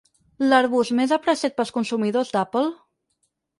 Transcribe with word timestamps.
L'arbust 0.45 0.93
més 1.01 1.13
apreciat 1.17 1.55
pels 1.61 1.73
consumidors 1.77 2.35
d'Apple,. 2.39 2.75